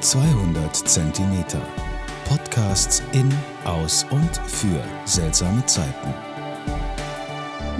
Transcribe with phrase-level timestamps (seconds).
[0.00, 1.60] 200 Zentimeter.
[2.28, 3.32] Podcasts in,
[3.64, 6.14] aus und für seltsame Zeiten.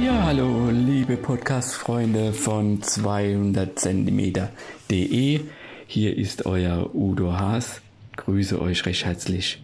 [0.03, 5.41] Ja, hallo, liebe Podcast-Freunde von 200 Zentimeter.de.
[5.87, 7.83] Hier ist euer Udo Haas.
[8.17, 9.63] Grüße euch recht herzlich.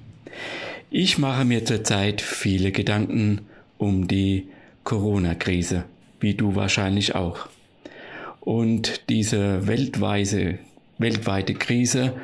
[0.91, 3.47] Ich mache mir zurzeit viele Gedanken
[3.79, 4.49] um die
[4.85, 5.85] Corona-Krise,
[6.21, 7.49] wie du wahrscheinlich auch.
[8.41, 10.59] Und diese weltweite,
[11.03, 12.15] weltweite Krise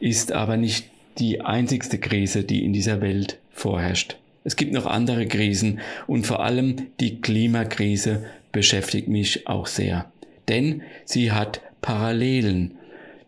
[0.00, 0.86] ist aber nicht
[1.18, 4.16] die einzigste Krise, die in dieser Welt vorherrscht.
[4.44, 10.10] Es gibt noch andere Krisen und vor allem die Klimakrise beschäftigt mich auch sehr,
[10.48, 12.78] denn sie hat Parallelen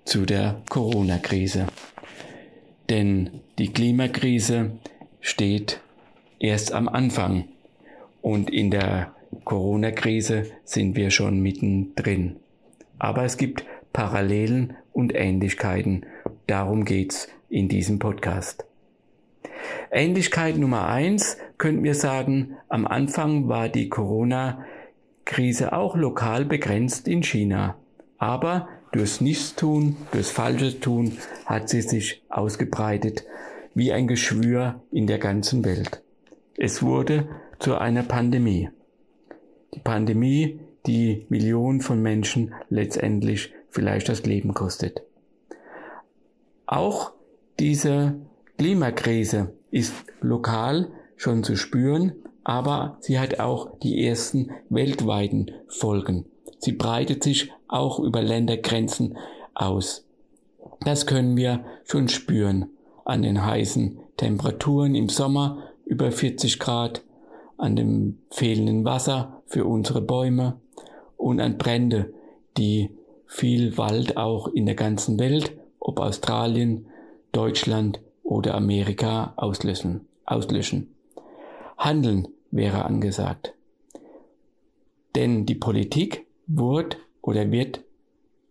[0.05, 1.67] zu der Corona-Krise.
[2.89, 4.73] Denn die Klimakrise
[5.21, 5.81] steht
[6.39, 7.45] erst am Anfang
[8.23, 12.37] und in der Corona-Krise sind wir schon mittendrin.
[12.99, 16.07] Aber es gibt Parallelen und Ähnlichkeiten.
[16.47, 18.65] Darum geht's in diesem Podcast.
[19.91, 27.23] Ähnlichkeit Nummer eins könnten wir sagen, am Anfang war die Corona-Krise auch lokal begrenzt in
[27.23, 27.77] China.
[28.19, 33.25] Aber durchs Nichtstun, durchs Falsches tun hat sie sich ausgebreitet
[33.75, 36.03] wie ein Geschwür in der ganzen Welt.
[36.57, 38.69] Es wurde zu einer Pandemie.
[39.75, 45.03] Die Pandemie, die Millionen von Menschen letztendlich vielleicht das Leben kostet.
[46.67, 47.13] Auch
[47.59, 48.15] diese
[48.59, 52.13] Klimakrise ist lokal schon zu spüren,
[52.45, 56.27] aber sie hat auch die ersten weltweiten Folgen.
[56.59, 59.17] Sie breitet sich auch über Ländergrenzen
[59.55, 60.07] aus.
[60.81, 62.71] Das können wir schon spüren
[63.05, 67.03] an den heißen Temperaturen im Sommer über 40 Grad,
[67.57, 70.61] an dem fehlenden Wasser für unsere Bäume
[71.17, 72.15] und an Brände,
[72.57, 72.91] die
[73.31, 76.87] viel Wald auch in der ganzen Welt, ob Australien,
[77.31, 80.01] Deutschland oder Amerika auslöschen.
[80.27, 80.93] auslöschen.
[81.79, 83.55] Handeln wäre angesagt.
[85.15, 87.83] Denn die Politik wird oder wird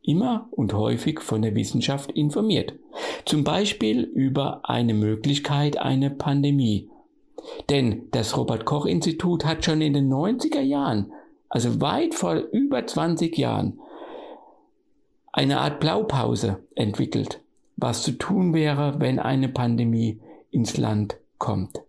[0.02, 2.74] immer und häufig von der Wissenschaft informiert.
[3.26, 6.90] Zum Beispiel über eine Möglichkeit, eine Pandemie.
[7.70, 11.12] Denn das Robert Koch Institut hat schon in den 90er Jahren,
[11.50, 13.80] also weit vor über 20 Jahren,
[15.32, 17.42] eine Art Blaupause entwickelt,
[17.78, 20.20] was zu tun wäre, wenn eine Pandemie
[20.52, 21.80] ins Land kommt.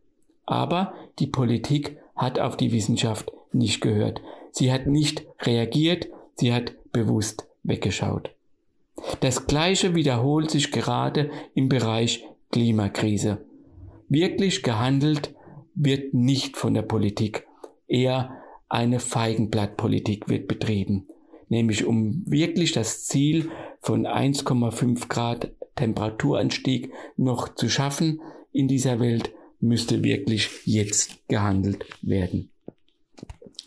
[0.46, 4.20] Aber die Politik hat auf die Wissenschaft nicht gehört.
[4.52, 8.30] Sie hat nicht reagiert, sie hat bewusst weggeschaut.
[9.20, 13.38] Das Gleiche wiederholt sich gerade im Bereich Klimakrise.
[14.08, 15.34] Wirklich gehandelt
[15.74, 17.46] wird nicht von der Politik,
[17.86, 18.36] eher
[18.68, 21.06] eine Feigenblattpolitik wird betrieben,
[21.50, 23.50] nämlich um wirklich das Ziel
[23.80, 28.20] von 1,5 Grad Temperaturanstieg noch zu schaffen
[28.52, 32.50] in dieser Welt, müsste wirklich jetzt gehandelt werden.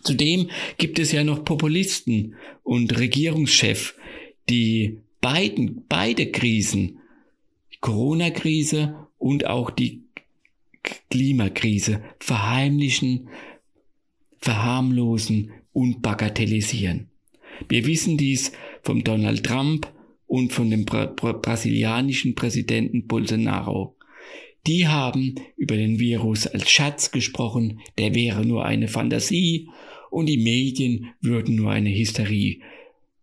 [0.03, 3.93] Zudem gibt es ja noch Populisten und Regierungschefs,
[4.49, 6.99] die beiden, beide Krisen,
[7.79, 10.03] Corona-Krise und auch die
[11.09, 13.29] Klimakrise verheimlichen,
[14.39, 17.09] verharmlosen und bagatellisieren.
[17.69, 18.51] Wir wissen dies
[18.81, 19.91] vom Donald Trump
[20.27, 23.95] und von dem Bra Bra brasilianischen Präsidenten Bolsonaro.
[24.65, 29.69] Die haben über den Virus als Schatz gesprochen, der wäre nur eine Fantasie
[30.09, 32.61] und die Medien würden nur eine Hysterie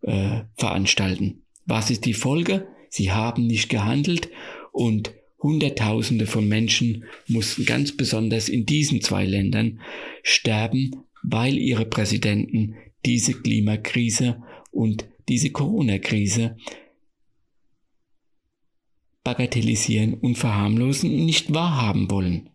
[0.03, 1.43] äh, veranstalten.
[1.65, 2.67] Was ist die Folge?
[2.91, 4.29] Sie haben nicht gehandelt
[4.73, 9.81] und Hunderttausende von Menschen mussten ganz besonders in diesen zwei Ländern
[10.23, 12.75] sterben, weil ihre Präsidenten
[13.05, 16.57] diese Klimakrise und diese Corona-Krise
[19.25, 22.51] bagatellisieren und verharmlosen und nicht wahrhaben wollen.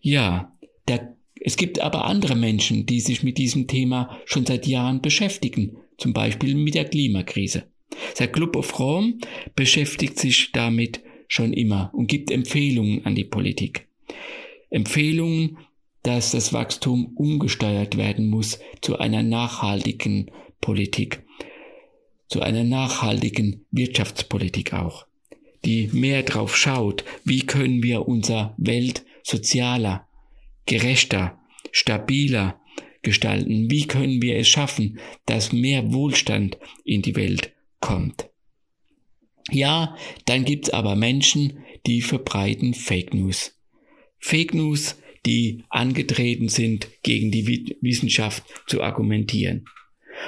[0.00, 0.56] Ja,
[0.88, 5.78] der, es gibt aber andere Menschen, die sich mit diesem Thema schon seit Jahren beschäftigen,
[5.98, 7.64] zum Beispiel mit der Klimakrise.
[8.18, 9.18] Der Club of Rome
[9.54, 13.88] beschäftigt sich damit schon immer und gibt Empfehlungen an die Politik.
[14.70, 15.58] Empfehlungen,
[16.06, 20.30] dass das Wachstum umgesteuert werden muss zu einer nachhaltigen
[20.60, 21.24] Politik,
[22.28, 25.06] zu einer nachhaltigen Wirtschaftspolitik auch,
[25.64, 30.06] die mehr drauf schaut, wie können wir unser Welt sozialer,
[30.66, 31.40] gerechter,
[31.72, 32.60] stabiler
[33.02, 38.30] gestalten, wie können wir es schaffen, dass mehr Wohlstand in die Welt kommt.
[39.50, 43.56] Ja, dann gibt's aber Menschen, die verbreiten Fake News.
[44.18, 49.66] Fake News, die angetreten sind, gegen die Wissenschaft zu argumentieren.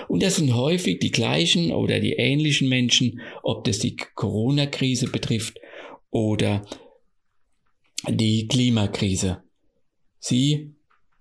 [0.08, 5.58] Und das sind häufig die gleichen oder die ähnlichen Menschen, ob das die Corona-Krise betrifft
[6.10, 6.66] oder
[8.06, 9.42] die Klimakrise.
[10.18, 10.74] Sie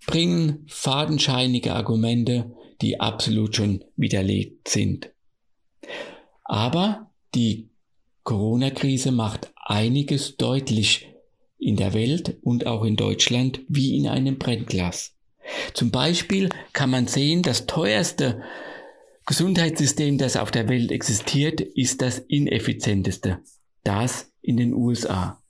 [0.05, 2.51] bringen fadenscheinige Argumente,
[2.81, 5.11] die absolut schon widerlegt sind.
[6.43, 7.69] Aber die
[8.23, 11.07] Corona-Krise macht einiges deutlich
[11.59, 15.15] in der Welt und auch in Deutschland wie in einem Brennglas.
[15.73, 18.41] Zum Beispiel kann man sehen, das teuerste
[19.25, 23.39] Gesundheitssystem, das auf der Welt existiert, ist das ineffizienteste.
[23.83, 25.41] Das in den USA.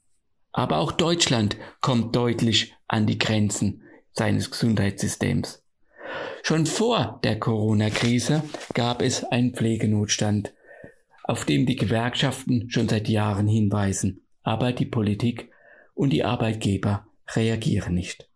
[0.52, 3.84] Aber auch Deutschland kommt deutlich an die Grenzen
[4.14, 5.64] seines Gesundheitssystems.
[6.42, 8.44] Schon vor der Corona-Krise
[8.74, 10.54] gab es einen Pflegenotstand,
[11.24, 14.22] auf dem die Gewerkschaften schon seit Jahren hinweisen.
[14.44, 15.52] Aber die Politik
[15.98, 18.30] und die Arbeitgeber reagieren nicht.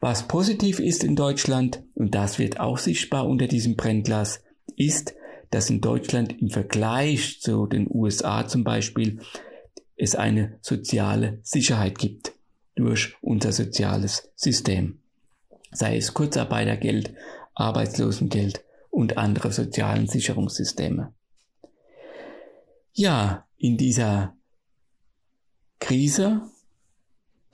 [0.00, 4.42] Was positiv ist in Deutschland, und das wird auch sichtbar unter diesem Brennglas,
[4.76, 5.14] ist,
[5.50, 9.20] dass in Deutschland im Vergleich zu den USA zum Beispiel
[9.96, 12.32] es eine soziale Sicherheit gibt
[12.74, 15.00] durch unser soziales System.
[15.70, 17.14] Sei es Kurzarbeitergeld,
[17.54, 21.12] Arbeitslosengeld und andere sozialen Sicherungssysteme.
[22.92, 24.36] Ja, in dieser
[25.78, 26.42] Krise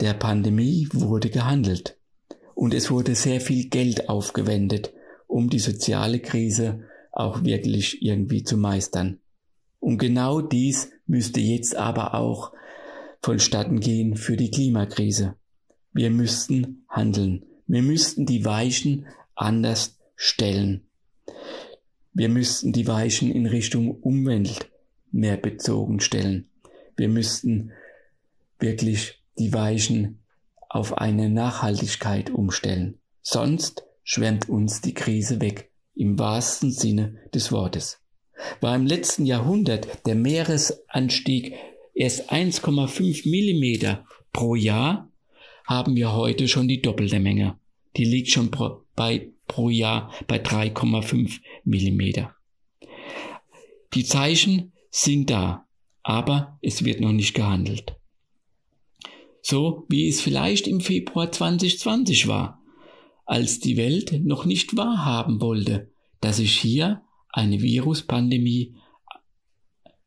[0.01, 1.97] der Pandemie wurde gehandelt
[2.55, 4.93] und es wurde sehr viel Geld aufgewendet,
[5.27, 9.19] um die soziale Krise auch wirklich irgendwie zu meistern.
[9.79, 12.53] Und genau dies müsste jetzt aber auch
[13.23, 15.37] vonstatten gehen für die Klimakrise.
[15.93, 17.45] Wir müssten handeln.
[17.67, 20.87] Wir müssten die Weichen anders stellen.
[22.13, 24.71] Wir müssten die Weichen in Richtung Umwelt
[25.13, 26.49] mehr bezogen stellen.
[26.97, 27.73] Wir müssten
[28.59, 30.21] wirklich die Weichen
[30.69, 33.01] auf eine Nachhaltigkeit umstellen.
[33.23, 38.01] Sonst schwemmt uns die Krise weg, im wahrsten Sinne des Wortes.
[38.61, 41.55] War im letzten Jahrhundert der Meeresanstieg
[41.95, 45.11] erst 1,5 Millimeter pro Jahr,
[45.67, 47.59] haben wir heute schon die doppelte Menge.
[47.97, 52.35] Die liegt schon pro, bei, pro Jahr bei 3,5 Millimeter.
[53.95, 55.67] Die Zeichen sind da,
[56.03, 58.00] aber es wird noch nicht gehandelt.
[59.43, 62.63] So wie es vielleicht im Februar 2020 war,
[63.25, 68.75] als die Welt noch nicht wahrhaben wollte, dass sich hier eine Viruspandemie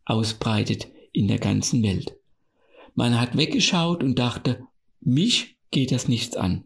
[0.06, 2.18] ausbreitet in der ganzen Welt.
[2.96, 4.64] Man hat weggeschaut und dachte,
[5.00, 6.66] mich geht das nichts an.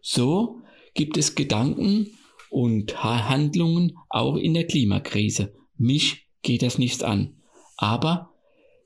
[0.00, 0.60] So
[0.94, 2.16] gibt es Gedanken
[2.50, 5.54] und Handlungen auch in der Klimakrise.
[5.76, 7.42] Mich geht das nichts an.
[7.76, 8.32] Aber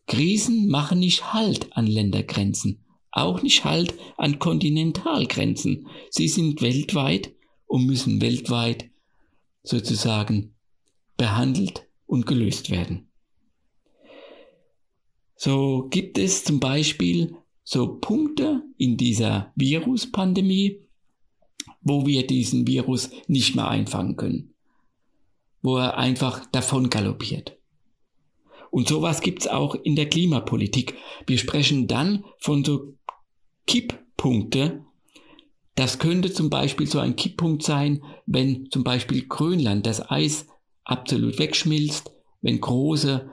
[0.07, 5.89] Krisen machen nicht Halt an Ländergrenzen, auch nicht Halt an Kontinentalgrenzen.
[6.11, 7.33] Sie sind weltweit
[7.67, 8.91] und müssen weltweit
[9.63, 10.55] sozusagen
[11.17, 13.09] behandelt und gelöst werden.
[15.37, 20.81] So gibt es zum Beispiel so Punkte in dieser Viruspandemie,
[21.83, 24.55] wo wir diesen Virus nicht mehr einfangen können,
[25.63, 27.57] wo er einfach davon galoppiert.
[28.71, 30.97] Und sowas gibt's auch in der Klimapolitik.
[31.27, 32.95] Wir sprechen dann von so
[33.71, 34.85] Kipppunkte.
[35.77, 40.49] Das könnte zum Beispiel so ein Kipppunkt sein, wenn zum Beispiel Grönland das Eis
[40.83, 43.31] absolut wegschmilzt, wenn große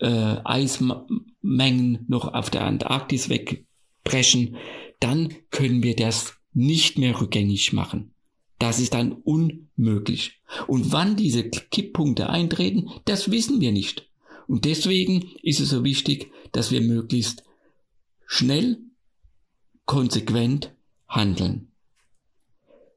[0.00, 4.56] äh, Eismengen noch auf der Antarktis wegbrechen,
[5.00, 8.12] dann können wir das nicht mehr rückgängig machen.
[8.58, 10.42] Das ist dann unmöglich.
[10.66, 14.10] Und wann diese Kipppunkte eintreten, das wissen wir nicht.
[14.46, 17.44] Und deswegen ist es so wichtig, dass wir möglichst
[18.26, 18.82] schnell,
[19.88, 20.72] konsequent
[21.08, 21.72] handeln.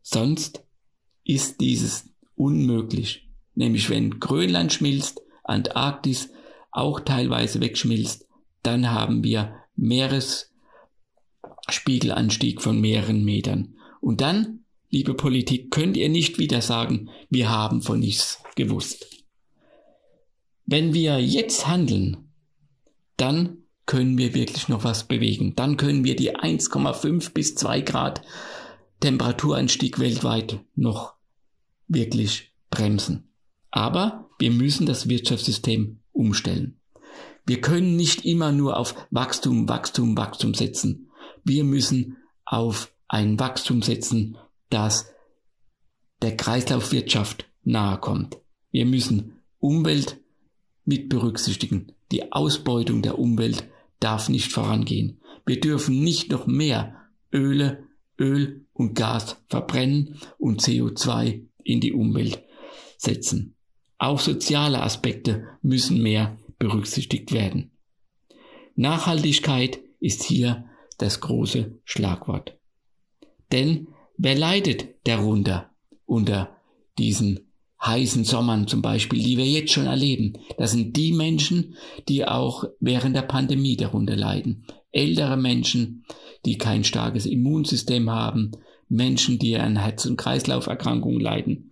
[0.02, 0.64] Sonst
[1.24, 3.30] ist dieses unmöglich.
[3.56, 6.32] Nämlich wenn Grönland schmilzt, Antarktis
[6.70, 8.28] auch teilweise wegschmilzt,
[8.62, 13.78] dann haben wir Meeresspiegelanstieg von mehreren Metern.
[14.02, 19.08] Und dann, liebe Politik, könnt ihr nicht wieder sagen, wir haben von nichts gewusst.
[20.66, 22.34] Wenn wir jetzt handeln,
[23.16, 23.61] dann
[23.92, 25.54] können wir wirklich noch was bewegen.
[25.58, 28.22] Dann können wir die 1,5 bis 2 Grad
[29.02, 31.16] Temperaturanstieg weltweit noch
[31.90, 33.28] wirklich bremsen.
[33.70, 36.80] Aber wir müssen das Wirtschaftssystem umstellen.
[37.46, 41.10] Wir können nicht immer nur auf Wachstum, Wachstum, Wachstum setzen.
[41.44, 44.38] Wir müssen auf ein Wachstum setzen,
[44.70, 45.08] das
[46.22, 48.38] der Kreislaufwirtschaft nahe kommt.
[48.72, 50.18] Wir müssen Umwelt
[50.86, 51.92] mit berücksichtigen.
[52.14, 53.68] Die Ausbeutung der Umwelt
[54.02, 55.22] darf nicht vorangehen.
[55.46, 56.98] Wir dürfen nicht noch mehr
[57.34, 57.88] Öle,
[58.20, 62.44] Öl und Gas verbrennen und CO2 in die Umwelt
[62.98, 63.56] setzen.
[63.98, 67.72] Auch soziale Aspekte müssen mehr berücksichtigt werden.
[68.76, 70.66] Nachhaltigkeit ist hier
[70.98, 72.58] das große Schlagwort.
[73.52, 75.72] Denn wer leidet darunter
[76.06, 76.56] unter
[76.98, 77.51] diesen
[77.84, 80.34] heißen Sommern zum Beispiel, die wir jetzt schon erleben?
[80.58, 81.76] Das sind die Menschen,
[82.08, 84.66] die auch während der Pandemie darunter leiden.
[84.92, 86.06] Ältere Menschen,
[86.46, 88.52] die kein starkes Immunsystem haben,
[88.90, 91.72] Menschen, die an Herz- und Kreislauferkrankungen leiden.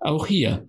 [0.00, 0.68] Auch hier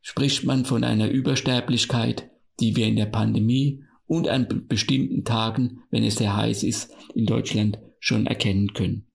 [0.00, 6.04] spricht man von einer Übersterblichkeit, die wir in der Pandemie und an bestimmten Tagen, wenn
[6.04, 9.06] es sehr heiß ist, in Deutschland schon erkennen können.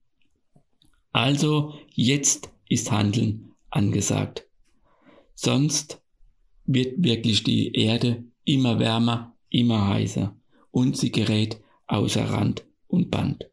[1.12, 4.46] Also jetzt ist Handeln angesagt.
[5.42, 6.02] Sonst
[6.66, 10.36] wird wirklich die Erde immer wärmer, immer heißer
[10.70, 13.48] und sie gerät außer Rand und Band.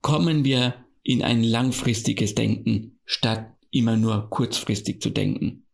[0.00, 5.64] Kommen wir in ein langfristiges Denken, statt immer nur kurzfristig zu denken.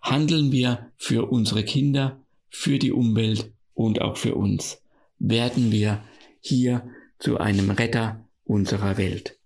[0.00, 4.80] Handeln wir für unsere Kinder, für die Umwelt und auch für uns.
[5.18, 6.04] Werden wir
[6.40, 6.88] hier
[7.18, 9.40] zu einem Retter unserer Welt.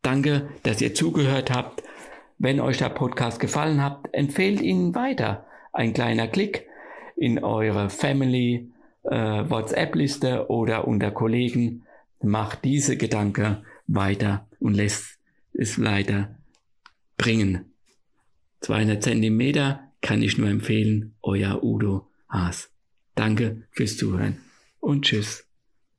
[0.00, 1.82] Danke, dass ihr zugehört habt.
[2.42, 5.46] Wenn euch der Podcast gefallen hat, empfehlt ihn weiter.
[5.72, 6.66] Ein kleiner Klick
[7.14, 8.68] in eure Family
[9.04, 11.84] äh, WhatsApp-Liste oder unter Kollegen
[12.20, 15.20] macht diese Gedanke weiter und lässt
[15.52, 16.34] es weiter
[17.16, 17.66] bringen.
[18.62, 22.72] 200 Zentimeter kann ich nur empfehlen, euer Udo Haas.
[23.14, 24.38] Danke fürs Zuhören
[24.80, 25.46] und tschüss.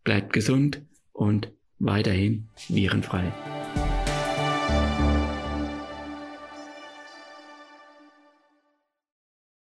[0.03, 0.81] Bleibt gesund
[1.13, 3.31] und weiterhin virenfrei.